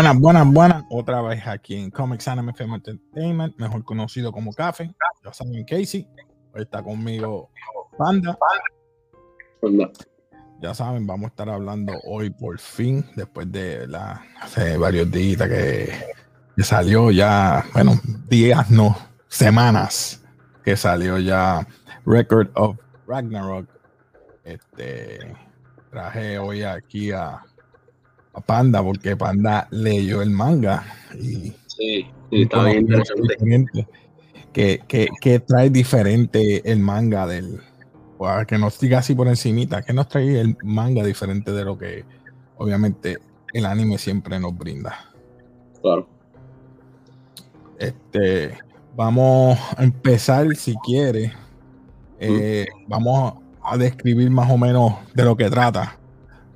[0.00, 0.84] Buenas, buenas, buenas.
[0.88, 4.94] Otra vez aquí en Comics Anime Film Entertainment, mejor conocido como Café.
[5.22, 6.08] Ya saben, Casey.
[6.54, 7.50] Hoy está conmigo
[7.98, 8.38] Panda.
[10.62, 15.46] Ya saben, vamos a estar hablando hoy por fin, después de la, hace varios días
[15.46, 15.92] que,
[16.56, 18.96] que salió ya, bueno, días, no,
[19.28, 20.24] semanas,
[20.64, 21.68] que salió ya
[22.06, 23.68] Record of Ragnarok.
[24.44, 25.36] Este
[25.90, 27.42] traje hoy aquí a
[28.32, 30.84] a Panda, porque Panda leyó el manga.
[31.14, 33.88] Y sí, está bien interesante.
[34.52, 37.60] Que, trae diferente el manga del.
[38.46, 42.04] que nos diga así por encimita, que nos trae el manga diferente de lo que
[42.56, 43.18] obviamente
[43.52, 44.94] el anime siempre nos brinda.
[45.80, 46.08] Claro.
[47.78, 48.58] Este,
[48.94, 51.32] vamos a empezar si quiere.
[52.18, 55.99] Eh, vamos a describir más o menos de lo que trata.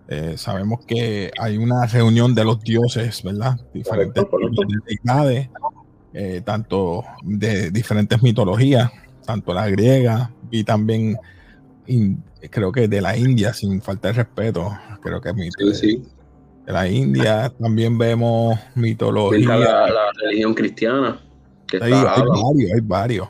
[0.06, 3.58] Eh, sabemos que hay una reunión de los dioses, ¿verdad?
[3.72, 4.24] Diferentes
[4.86, 5.48] deidades,
[6.12, 8.90] eh, tanto de diferentes mitologías,
[9.24, 11.16] tanto la griega y también
[12.50, 16.02] creo que de la India, sin falta de respeto, creo que es sí,
[16.66, 17.50] de la India.
[17.58, 19.56] También vemos mitología.
[19.56, 21.18] La, la religión cristiana.
[21.80, 23.28] hay, varios, hay varios.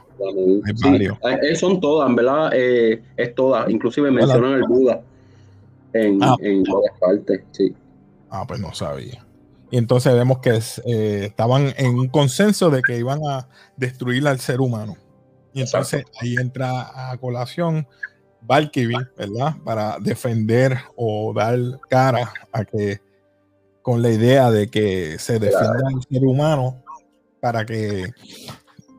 [0.65, 1.19] Hay varios.
[1.59, 2.51] son todas, ¿verdad?
[2.53, 5.01] Eh, es todas, inclusive mencionan el Buda
[5.95, 6.37] en, ah.
[6.41, 6.65] en
[7.01, 7.75] partes, sí.
[8.31, 9.25] Ah, pues no sabía.
[9.71, 14.39] Y entonces vemos que eh, estaban en un consenso de que iban a destruir al
[14.39, 14.97] ser humano.
[15.53, 17.87] Y entonces ahí entra a colación
[18.43, 19.55] Valkyrie, ¿verdad?
[19.65, 23.01] Para defender o dar cara a que
[23.83, 26.83] con la idea de que se defienda al ser humano
[27.41, 28.13] para que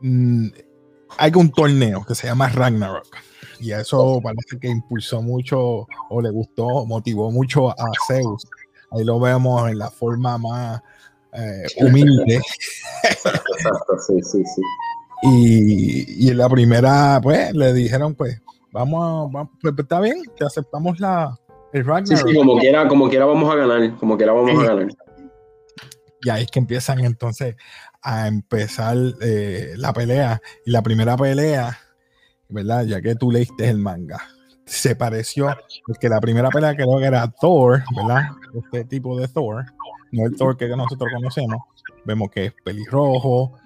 [0.01, 0.47] mm,
[1.17, 3.07] haya un torneo que se llama Ragnarok.
[3.59, 8.47] Y eso parece que impulsó mucho o le gustó, motivó mucho a Zeus.
[8.91, 10.81] Ahí lo vemos en la forma más
[11.33, 12.41] eh, humilde.
[13.03, 14.61] Exacto, sí, sí, sí.
[15.23, 20.99] Y, en la primera, pues, le dijeron, pues, vamos, vamos pues, está bien, te aceptamos
[20.99, 21.37] la,
[21.73, 22.27] el Ragnarok.
[22.27, 24.87] Sí, sí, como quiera, como quiera vamos a ganar, como quiera vamos a ganar.
[26.21, 27.55] Y ahí es que empiezan entonces
[28.01, 30.41] a empezar eh, la pelea.
[30.65, 31.77] Y la primera pelea
[32.49, 32.85] ¿verdad?
[32.85, 34.21] Ya que tú leíste el manga.
[34.65, 38.31] Se pareció, porque la primera pelea creo que era Thor, ¿verdad?
[38.53, 39.65] Este tipo de Thor,
[40.11, 41.61] no el Thor que nosotros conocemos.
[42.03, 43.57] Vemos que es pelirrojo,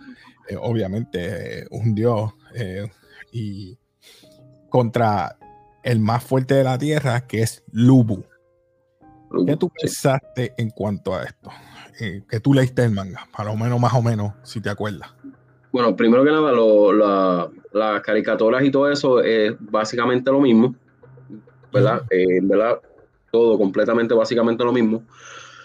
[0.50, 2.90] eh, obviamente un dios, eh,
[3.32, 3.78] y
[4.70, 5.38] contra
[5.84, 8.24] el más fuerte de la tierra, que es Lubu.
[9.46, 11.52] ¿Qué tú pensaste en cuanto a esto?
[12.00, 15.10] Eh, que tú leíste el manga, para lo menos, más o menos, si te acuerdas.
[15.72, 20.74] Bueno, primero que nada, las caricaturas y todo eso es básicamente lo mismo,
[21.72, 22.02] ¿verdad?
[22.10, 22.80] Eh, ¿verdad?
[23.32, 25.04] Todo completamente, básicamente lo mismo.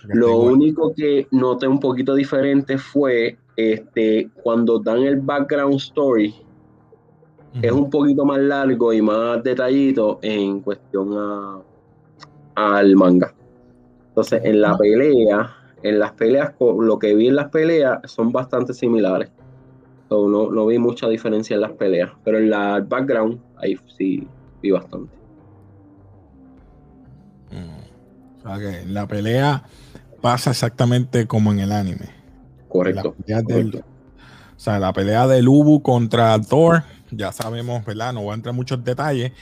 [0.09, 6.35] Lo único que noté un poquito diferente fue este, cuando dan el background story,
[7.63, 11.63] es un poquito más largo y más detallito en cuestión a,
[12.57, 13.33] al manga.
[14.09, 18.75] Entonces, en la pelea, en las peleas, lo que vi en las peleas son bastante
[18.75, 19.31] similares
[20.11, 24.27] no, vi mucha diferencia en las peleas, pero en la background ahí sí
[24.63, 25.15] vi bastante.
[27.51, 28.39] Mm.
[28.39, 29.65] O sea que la pelea
[30.21, 32.11] pasa exactamente como en el anime.
[32.69, 33.15] Correcto.
[33.19, 38.13] o sea, la pelea de Lubu contra Thor, ya sabemos, ¿verdad?
[38.13, 39.33] No voy a entrar en muchos detalles.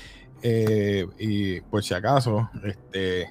[0.43, 3.31] Eh, y por si acaso, este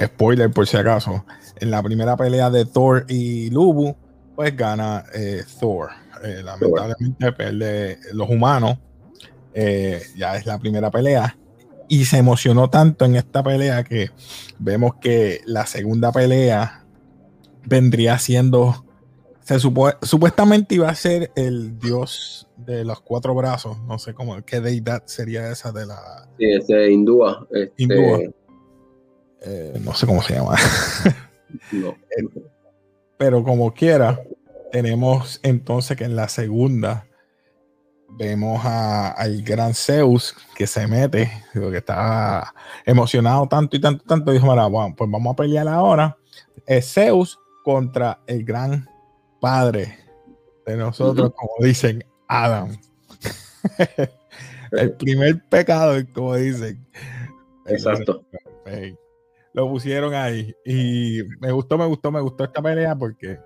[0.00, 1.24] spoiler por si acaso,
[1.56, 3.94] en la primera pelea de Thor y Lubu,
[4.34, 5.90] pues gana eh, Thor.
[6.24, 8.78] Eh, lamentablemente pierde los humanos.
[9.52, 11.36] Eh, ya es la primera pelea.
[11.88, 14.10] Y se emocionó tanto en esta pelea que
[14.58, 16.84] vemos que la segunda pelea
[17.66, 18.84] vendría siendo.
[19.42, 23.78] Se supuestamente iba a ser el dios de los cuatro brazos.
[23.82, 26.26] No sé cómo, qué deidad sería esa de la.
[26.38, 27.46] Sí, ese hindúa.
[27.50, 28.34] Este...
[29.46, 30.56] Eh, no sé cómo se llama.
[33.18, 34.18] Pero como quiera,
[34.74, 37.06] tenemos entonces que en la segunda
[38.08, 42.52] vemos al gran Zeus que se mete, que está
[42.84, 46.16] emocionado tanto y tanto, tanto, dijo, mira, pues vamos a pelear ahora.
[46.66, 48.84] Es Zeus contra el gran
[49.40, 49.96] padre
[50.66, 52.76] de nosotros, como dicen, Adam.
[54.72, 56.84] el primer pecado, como dicen.
[57.66, 58.24] Exacto.
[59.52, 60.52] Lo pusieron ahí.
[60.64, 63.38] Y me gustó, me gustó, me gustó esta pelea porque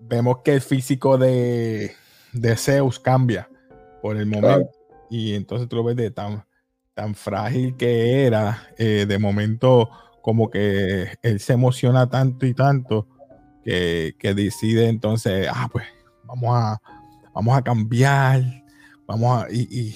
[0.00, 1.92] vemos que el físico de,
[2.56, 3.48] Zeus cambia
[4.02, 4.70] por el momento.
[5.10, 6.44] Y entonces tú lo ves de tan,
[6.94, 9.88] tan frágil que era, eh, de momento
[10.22, 13.06] como que él se emociona tanto y tanto
[13.64, 15.84] que, decide entonces, ah, pues
[16.24, 16.80] vamos a,
[17.34, 18.42] vamos a cambiar,
[19.06, 19.46] vamos a...
[19.50, 19.94] Y,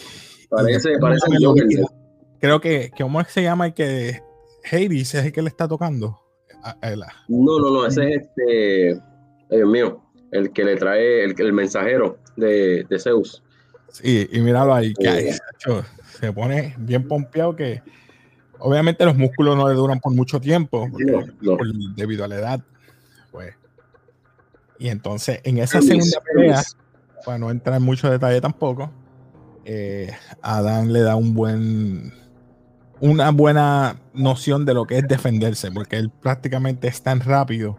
[0.48, 1.26] parece, parece
[2.40, 4.22] Creo que, ¿cómo se llama el que
[4.70, 6.20] Hades es el que le está tocando?
[7.28, 9.00] No, no, no, ese es este,
[9.56, 13.42] Dios mío, el que le trae el, el mensajero de, de, Zeus.
[13.88, 15.34] Sí, y míralo ahí, que
[16.20, 17.82] se pone bien pompeado que
[18.58, 20.88] obviamente los músculos no le duran por mucho tiempo
[21.96, 22.60] debido a la edad.
[23.32, 23.54] Pues.
[24.78, 26.62] Y entonces en esa segunda pelea,
[27.24, 28.90] para no entrar en mucho detalle tampoco,
[29.64, 30.12] eh,
[30.42, 32.12] Adán le da un buen
[33.00, 37.78] una buena noción de lo que es defenderse, porque él prácticamente es tan rápido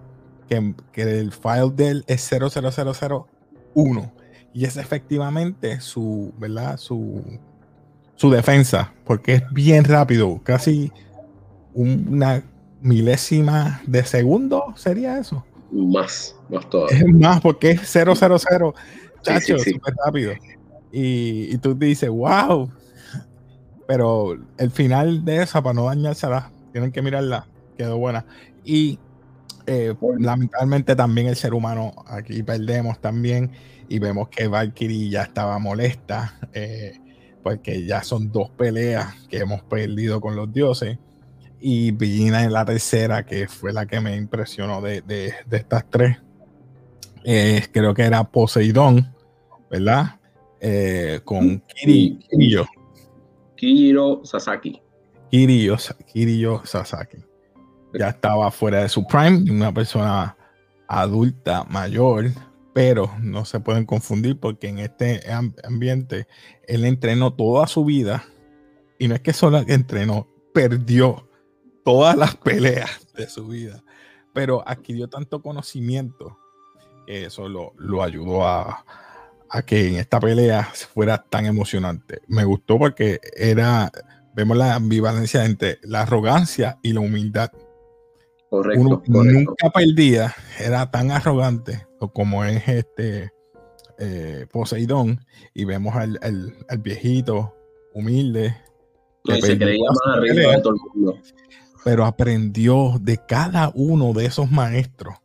[0.51, 4.11] que, que el file de él es 00001
[4.53, 6.75] y es efectivamente su, ¿verdad?
[6.75, 7.23] Su,
[8.15, 10.91] su defensa, porque es bien rápido, casi
[11.73, 12.43] una
[12.81, 15.45] milésima de segundo sería eso.
[15.71, 16.97] Más, más todavía.
[16.97, 18.13] Es más, porque es 000,
[19.21, 20.33] chacho, súper rápido.
[20.91, 22.69] Y, y, tú dices, wow.
[23.87, 28.25] Pero el final de esa, para no dañársela, tienen que mirarla, quedó buena.
[28.65, 28.99] Y
[29.73, 33.51] eh, lamentablemente también el ser humano, aquí perdemos también
[33.87, 36.99] y vemos que Valkyrie ya estaba molesta, eh,
[37.41, 40.97] porque ya son dos peleas que hemos perdido con los dioses.
[41.61, 46.17] Y Villina en la tercera, que fue la que me impresionó de, de, estas tres,
[47.23, 49.15] eh, creo que era Poseidón,
[49.69, 50.17] ¿verdad?
[51.23, 52.67] con Kiri, Kirio.
[53.55, 54.81] Kiriro Sasaki.
[55.31, 55.77] Kirio,
[56.11, 57.30] Kirio Sasaki
[57.93, 60.35] ya estaba fuera de su prime, una persona
[60.87, 62.31] adulta, mayor,
[62.73, 65.21] pero no se pueden confundir porque en este
[65.63, 66.27] ambiente
[66.67, 68.23] él entrenó toda su vida
[68.99, 71.27] y no es que solo entrenó, perdió
[71.83, 73.83] todas las peleas de su vida,
[74.33, 76.37] pero adquirió tanto conocimiento
[77.07, 78.85] que eso lo, ayudó a,
[79.49, 82.21] a que en esta pelea fuera tan emocionante.
[82.27, 83.91] Me gustó porque era,
[84.35, 87.51] vemos la ambivalencia entre la arrogancia y la humildad
[88.51, 93.31] Correcto, Nunca perdía, era tan arrogante como es este
[93.97, 96.19] eh, Poseidón, y vemos al,
[96.79, 97.55] viejito
[97.93, 98.53] humilde.
[99.23, 101.17] Que se creía más arriba de todo el mundo.
[101.85, 105.15] Pero aprendió de cada uno de esos maestros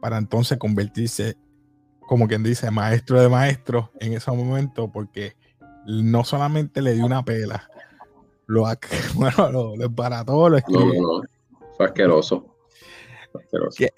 [0.00, 1.36] para entonces convertirse,
[2.08, 5.36] como quien dice, maestro de maestros en ese momento, porque
[5.86, 7.70] no solamente le dio una pela,
[8.48, 8.64] lo,
[9.14, 11.22] bueno, lo, lo lo escribió
[11.86, 12.46] asqueroso.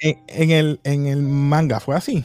[0.01, 2.25] En, el, en el manga fue así.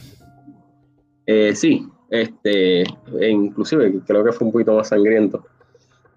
[1.26, 5.44] Eh, sí, este, e inclusive creo que fue un poquito más sangriento.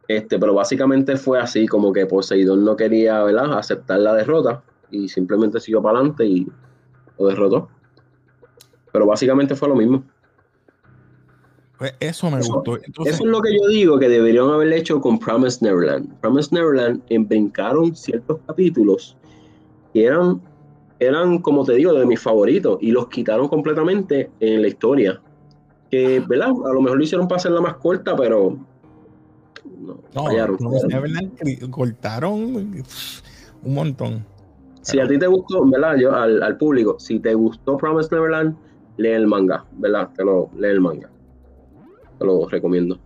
[0.07, 3.57] Este, pero básicamente fue así, como que Poseidón no quería ¿verdad?
[3.57, 6.47] aceptar la derrota y simplemente siguió para adelante y
[7.17, 7.69] lo derrotó.
[8.91, 10.03] Pero básicamente fue lo mismo.
[11.77, 12.77] Pues eso me gustó.
[12.77, 16.19] Eso es lo que yo digo que deberían haber hecho con Promise Neverland.
[16.19, 19.15] Promise Neverland brincaron ciertos capítulos
[19.93, 20.41] que eran,
[20.99, 25.21] eran, como te digo, de mis favoritos y los quitaron completamente en la historia.
[25.89, 26.49] Que, ¿verdad?
[26.49, 28.57] A lo mejor lo hicieron para hacerla más corta, pero
[29.79, 30.57] no, fallaron.
[31.71, 32.83] cortaron
[33.63, 34.25] un montón.
[34.81, 35.97] Si a ti te gustó, ¿verdad?
[35.97, 38.55] Yo, al, al, público, si te gustó Promise Neverland,
[38.97, 40.09] lee el manga, ¿verdad?
[40.15, 41.09] Te lo, lee el manga.
[42.17, 42.99] Te lo recomiendo.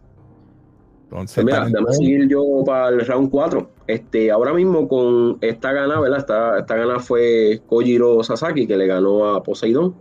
[1.13, 3.69] Entonces, pues mira, déjame seguir yo para el round 4.
[3.85, 6.17] Este, ahora mismo con esta gana, ¿verdad?
[6.17, 9.93] Esta, esta gana fue Kojiro Sasaki, que le ganó a Poseidón.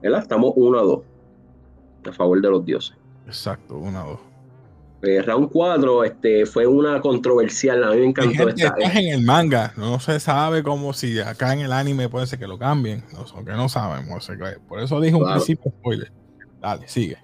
[0.00, 0.20] ¿Verdad?
[0.20, 1.00] Estamos 1 a 2.
[2.08, 2.96] A favor de los dioses.
[3.26, 4.18] Exacto, 1 a 2.
[5.02, 8.74] El round 4 este, fue una controversial, a mí me encantó esta.
[8.78, 12.38] Es en el manga, no se sabe cómo si acá en el anime puede ser
[12.38, 13.02] que lo cambien,
[13.34, 14.30] aunque no sabemos.
[14.68, 16.12] Por eso dije un principio spoiler.
[16.60, 17.16] Dale, sigue.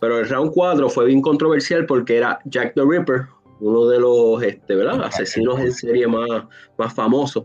[0.00, 3.26] Pero el round 4 fue bien controversial porque era Jack the Ripper,
[3.60, 5.02] uno de los este, ¿verdad?
[5.04, 6.44] asesinos en serie más,
[6.78, 7.44] más famosos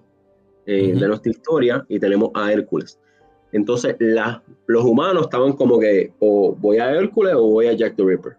[0.66, 3.00] eh, de nuestra historia, y tenemos a Hércules.
[3.52, 3.96] Entonces,
[4.68, 8.34] los humanos estaban como que o voy a Hércules o voy a Jack the Ripper.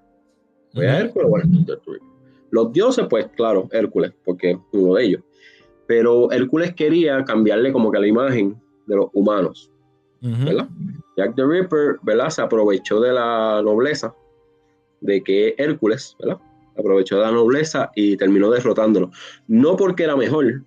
[0.74, 2.08] Voy a Hércules o voy a Jack the Ripper.
[2.50, 5.22] Los dioses, pues claro, Hércules, porque es uno de ellos.
[5.86, 9.70] Pero Hércules quería cambiarle como que la imagen de los humanos.
[11.16, 12.30] Jack the Ripper, ¿verdad?
[12.30, 14.14] Se aprovechó de la nobleza
[15.00, 16.38] de que Hércules, ¿verdad?
[16.78, 19.10] Aprovechó de la nobleza y terminó derrotándolo.
[19.46, 20.62] No porque era mejor,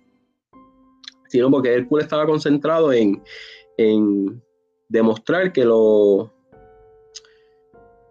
[1.28, 3.22] sino porque Hércules estaba concentrado en,
[3.76, 4.42] en
[4.88, 6.32] demostrar que lo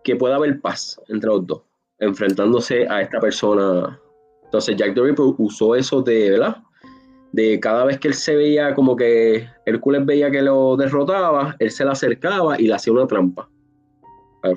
[0.04, 1.62] que pueda haber paz entre los dos,
[2.00, 4.00] enfrentándose a esta persona.
[4.46, 6.64] Entonces Jack the Ripper usó eso de, ¿verdad?
[7.32, 11.72] De cada vez que él se veía como que Hércules veía que lo derrotaba, él
[11.72, 13.50] se le acercaba y le hacía una trampa.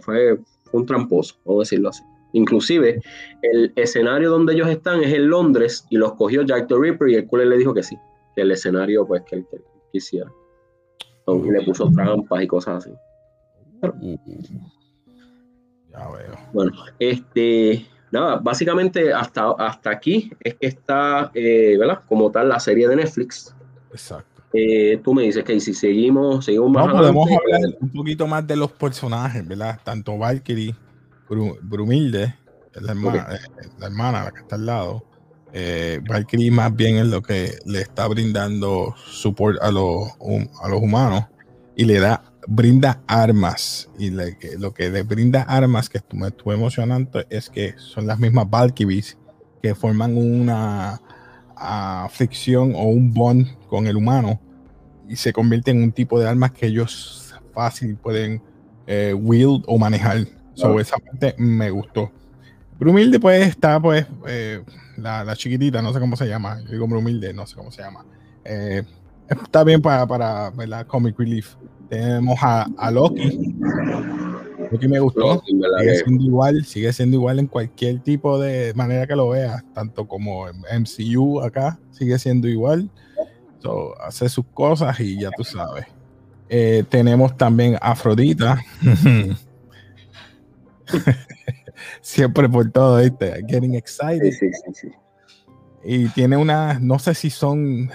[0.00, 0.38] Fue,
[0.72, 2.02] un tramposo, vamos a decirlo así.
[2.32, 3.00] Inclusive,
[3.42, 7.16] el escenario donde ellos están es en Londres y los cogió Jack the Ripper y
[7.16, 7.98] Hércules le dijo que sí,
[8.34, 9.46] que el escenario pues que él,
[9.92, 10.32] quisiera.
[11.26, 12.94] y le puso trampas y cosas así.
[13.82, 14.16] Uh,
[15.90, 16.38] ya veo.
[16.54, 22.00] Bueno, este, nada, básicamente hasta, hasta aquí es que está, eh, ¿verdad?
[22.07, 23.54] Como tal, la serie de Netflix.
[23.90, 24.42] Exacto.
[24.52, 26.87] Eh, tú me dices que si seguimos, seguimos más.
[26.87, 29.81] No, podemos hablar un poquito más de los personajes, ¿verdad?
[29.83, 30.75] Tanto Valkyrie,
[31.62, 32.35] Brumilde,
[32.75, 35.04] la hermana, eh, la hermana, la que está al lado.
[36.09, 40.09] Valkyrie más bien es lo que le está brindando support a los,
[40.62, 41.25] a los humanos
[41.76, 47.25] y le da brinda armas y lo que le brinda armas que me estuvo emocionando
[47.30, 49.16] es que son las mismas Valkyries
[49.62, 51.00] que forman una
[51.54, 54.40] aflicción o un bond con el humano
[55.08, 58.42] y se convierten en un tipo de armas que ellos fácil pueden
[58.87, 60.26] eh, wield o manejar.
[60.54, 62.12] Sobre esa parte me gustó.
[62.78, 64.62] Brumilde pues está pues eh,
[64.96, 66.61] la, chiquitita, no sé cómo se llama.
[66.64, 68.04] Yo digo Brumilde, no sé cómo se llama.
[68.44, 68.82] Eh,
[69.32, 71.54] está bien para, para la Comic Relief.
[71.88, 73.54] Tenemos a, Loki.
[74.70, 75.42] Loki me gustó.
[75.44, 80.08] sigue siendo igual, sigue siendo igual en cualquier tipo de manera que lo veas, tanto
[80.08, 82.88] como en MCU acá, sigue siendo igual.
[84.00, 85.86] hace sus cosas y ya tú sabes.
[86.48, 88.62] Eh, tenemos también Afrodita.
[92.00, 93.44] Siempre por todo, ¿viste?
[93.48, 94.32] Getting excited.
[95.84, 97.90] Y tiene una, no sé si son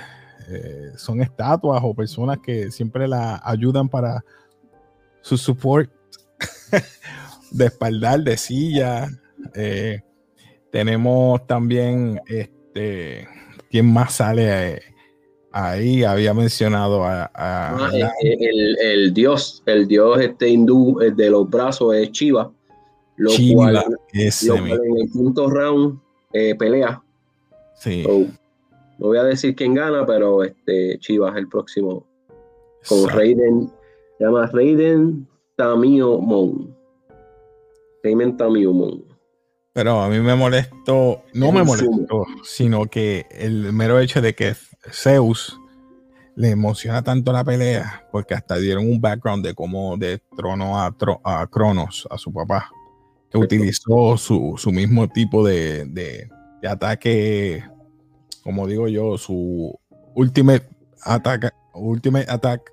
[0.50, 4.24] eh, son estatuas o personas que siempre la ayudan para
[5.22, 5.92] su support
[7.52, 9.10] de espaldar, de silla.
[9.54, 10.02] Eh,
[10.72, 13.28] tenemos también, este,
[13.70, 14.82] ¿quién más sale
[15.52, 16.06] ahí?
[16.06, 17.30] Había mencionado a...
[17.34, 17.90] Ah,
[18.24, 18.38] eh,
[18.80, 22.52] el, dios, el dios este hindú de los brazos es Chiva.
[23.18, 26.00] Lo cual, en el quinto round
[26.58, 27.02] pelea.
[27.76, 28.06] Sí.
[29.00, 32.06] No voy a decir quién gana, pero este Chivas el próximo.
[32.88, 33.72] Con Raiden.
[34.18, 36.76] Se llama Raiden Tamio Mon.
[38.04, 39.04] Raiden Tamio Mon.
[39.74, 44.56] Pero a mí me molestó, no me molestó, sino que el mero hecho de que
[44.92, 45.56] Zeus
[46.36, 50.96] le emociona tanto la pelea, porque hasta dieron un background de cómo de trono a,
[51.24, 52.72] a Cronos, a su papá,
[53.30, 56.28] que utilizó su, mismo tipo de, de,
[56.60, 57.64] de ataque
[58.48, 59.78] como digo yo, su
[60.16, 60.70] ultimate
[61.04, 62.72] attack, ultimate attack,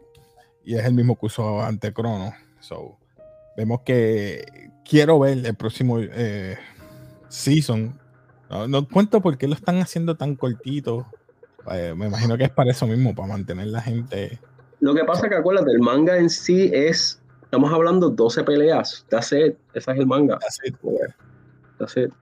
[0.65, 2.33] y es el mismo que usó ante Crono.
[2.61, 2.97] So,
[3.57, 6.57] vemos que quiero ver el próximo eh,
[7.29, 7.99] season.
[8.69, 11.07] No, cuento por qué lo están haciendo tan cortito.
[11.73, 14.39] Eh, me imagino que es para eso mismo, para mantener la gente.
[14.79, 19.05] Lo que pasa que acuérdate, el manga en sí es, estamos hablando 12 peleas.
[19.09, 19.57] That's it.
[19.75, 20.39] Ese es el manga.
[21.79, 22.13] That's it.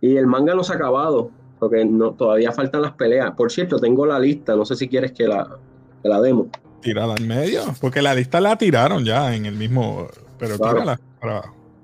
[0.00, 3.32] Y el manga no se ha acabado porque no, todavía faltan las peleas.
[3.36, 5.58] Por cierto, tengo la lista, no sé si quieres que la,
[6.02, 6.48] que la demos.
[6.80, 11.34] Tírala en medio, porque la lista la tiraron ya en el mismo, pero tírala pues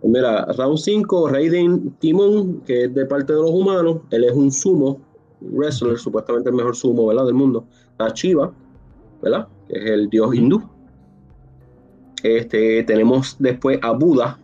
[0.02, 4.50] Mira, round 5, Raiden Timon, que es de parte de los humanos, él es un
[4.50, 5.00] sumo
[5.40, 7.26] wrestler, supuestamente el mejor sumo, ¿verdad?
[7.26, 7.66] Del mundo.
[7.98, 8.52] La Chiva,
[9.22, 9.48] ¿verdad?
[9.68, 10.62] Que es el dios hindú.
[12.22, 14.38] Este, tenemos después a Buda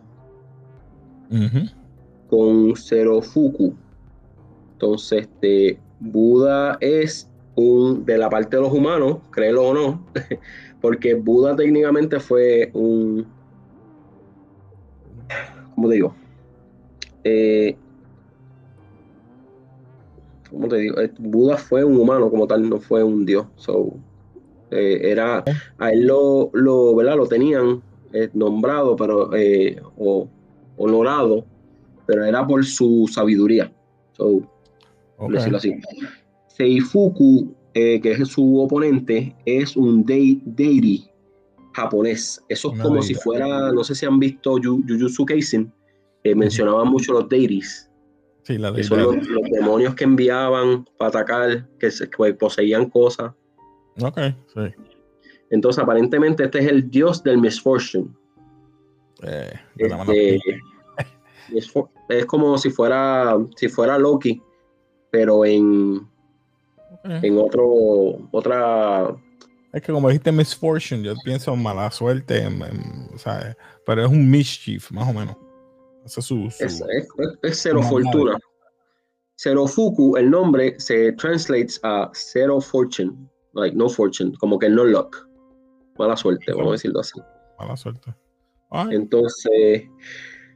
[2.29, 3.73] con Serofuku,
[4.83, 10.05] entonces, este, Buda es un, de la parte de los humanos, créelo o no,
[10.81, 13.25] porque Buda técnicamente fue un,
[15.73, 16.15] ¿cómo te digo?
[17.23, 17.77] Eh,
[20.51, 20.99] ¿Cómo te digo?
[20.99, 23.47] Eh, Buda fue un humano como tal, no fue un dios.
[23.55, 23.93] So,
[24.69, 25.45] eh, era,
[25.77, 27.15] a él lo, lo, ¿verdad?
[27.15, 27.81] lo tenían
[28.33, 29.31] nombrado, pero,
[29.97, 30.27] o
[30.75, 31.45] honorado,
[32.05, 33.71] pero era por su sabiduría.
[34.11, 34.52] So,
[35.29, 35.75] decirlo así.
[36.47, 41.09] Seifuku, eh, que es su oponente, es un deity
[41.73, 42.43] japonés.
[42.49, 45.73] Eso es como si fuera, no sé si han visto Jujutsu Kaisen,
[46.23, 47.89] eh, mencionaban mucho los deities.
[48.43, 49.15] Sí, la son los,
[49.51, 53.31] demonios que enviaban para atacar, que, se, poseían cosas.
[54.01, 54.19] Ok,
[54.53, 54.61] sí.
[55.49, 58.09] Entonces, aparentemente, este es el dios del misfortune.
[59.21, 60.39] Eh, este,
[62.09, 64.41] es, como si fuera, si fuera Loki,
[65.13, 66.09] pero en,
[67.03, 69.15] en otro, otra...
[69.71, 72.47] Es que como dijiste misfortune, yo pienso en mala suerte,
[73.85, 75.35] pero es un mischief, más o menos.
[76.59, 76.83] es,
[77.51, 78.39] cero fortuna.
[79.67, 83.13] Fuku, el nombre se translates a Zero Fortune,
[83.53, 85.15] like no fortune, como que no luck.
[85.99, 87.21] Mala suerte, vamos a decirlo así.
[87.59, 88.15] Mala suerte.
[88.89, 89.83] Entonces,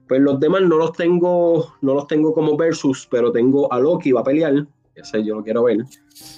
[0.08, 4.12] pues los demás no los tengo, no los tengo como versus, pero tengo a Loki
[4.12, 5.80] va a pelear, ese yo lo quiero ver.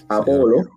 [0.08, 0.68] Apolo,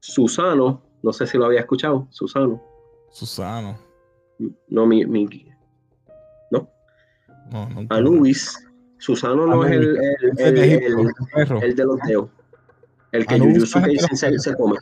[0.00, 2.62] Susano, no sé si lo había escuchado, Susano.
[3.10, 3.78] Susano.
[4.68, 5.26] No, mi, mi
[6.50, 6.68] no.
[7.50, 7.86] No, no.
[7.90, 8.60] Anubis.
[8.98, 9.98] Susano no es el,
[10.38, 10.58] el,
[11.62, 12.30] el, de los dedos.
[13.12, 13.66] El que Jujutsu
[14.16, 14.76] se, se come.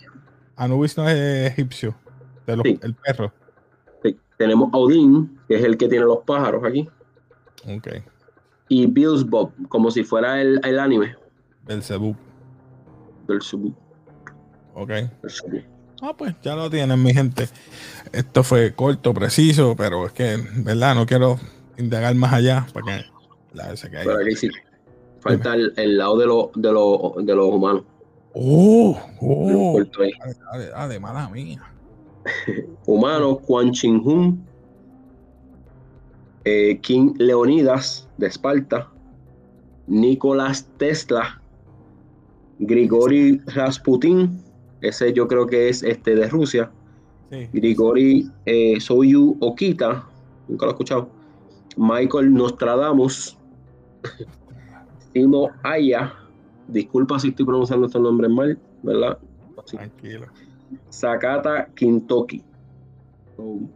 [0.57, 1.95] Anubis no es egipcio,
[2.47, 3.33] de los, el perro.
[4.43, 4.49] Sí.
[4.49, 6.89] Tenemos Odin, que es el que tiene los pájaros aquí.
[7.69, 7.89] Ok.
[8.69, 11.15] Y Bills Bob, como si fuera el, el anime.
[11.67, 12.17] Del Cebu.
[14.75, 14.91] Ok.
[16.03, 17.49] Ah, pues ya lo tienen, mi gente.
[18.13, 20.95] Esto fue corto, preciso, pero es que, ¿verdad?
[20.95, 21.39] No quiero
[21.79, 23.05] indagar más allá para que
[23.53, 24.15] la se caiga.
[25.21, 27.85] Falta el, lado de, lo, de, lo, de los humanos.
[28.35, 29.81] Oh, oh.
[30.75, 31.63] Ah, de mala mía.
[32.87, 34.45] Humano, Quan Chin Hun,
[36.45, 38.91] eh, King Leonidas de Esparta,
[39.87, 41.41] Nicolás Tesla,
[42.59, 44.41] Grigori Rasputin,
[44.81, 46.71] ese yo creo que es este de Rusia.
[47.53, 50.07] Grigori eh, Soyu Okita,
[50.49, 51.09] nunca lo he escuchado.
[51.77, 53.39] Michael Nostradamus,
[55.13, 56.15] Simo Aya,
[56.69, 59.19] disculpa si estoy pronunciando estos nombres mal, ¿verdad?
[59.67, 60.27] Tranquilo.
[60.89, 62.45] Sakata Kintoki.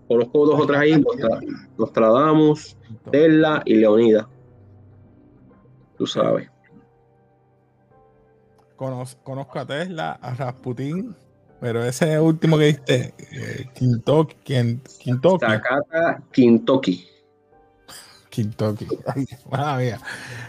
[0.07, 1.05] Conozco dos o tres ahí,
[1.79, 2.77] Nostradamus,
[3.11, 4.29] Tesla y Leonida.
[5.97, 6.51] Tú sabes.
[8.77, 11.17] Conozco, a Tesla, a Rasputin,
[11.61, 13.65] pero ese último que diste, eh.
[15.41, 16.23] Sakata
[18.37, 18.87] Kintoki.
[18.87, 19.27] Kintoki.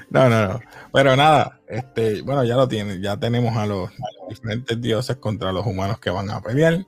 [0.10, 0.60] No, no, no.
[0.94, 3.02] Pero nada, este, bueno, ya lo tienen.
[3.02, 3.90] Ya tenemos a los,
[4.30, 6.86] diferentes dioses contra los humanos que van a pelear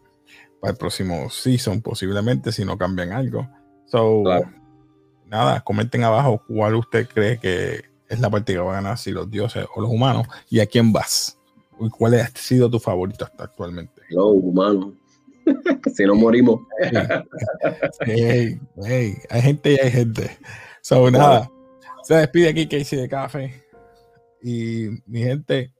[0.61, 3.45] para el próximo season, posiblemente, si no cambian algo.
[3.87, 4.23] So,
[5.25, 9.11] nada, comenten abajo cuál usted cree que es la partida que va a ganar, si
[9.11, 11.37] los dioses o los humanos, y a quién vas.
[11.97, 14.01] ¿Cuál ha sido tu favorito hasta actualmente?
[14.09, 14.93] Los humanos.
[15.93, 16.61] si no morimos.
[17.99, 18.59] hay
[19.41, 20.37] gente y hay gente.
[20.81, 21.49] So, nada,
[22.03, 23.63] se despide aquí Casey de Café.
[24.41, 25.73] Y mi gente,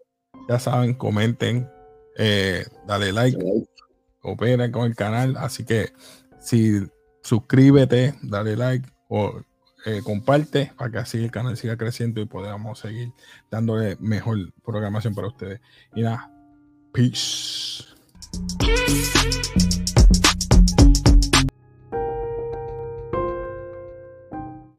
[0.47, 1.69] ya saben, comenten,
[2.17, 3.37] eh, dale like,
[4.19, 5.37] cooperen con el canal.
[5.37, 5.91] Así que
[6.39, 6.81] si
[7.23, 9.41] suscríbete, dale like o
[9.85, 13.11] eh, comparte para que así el canal siga creciendo y podamos seguir
[13.49, 15.61] dándole mejor programación para ustedes.
[15.95, 16.31] Y nada,
[16.91, 17.85] peace.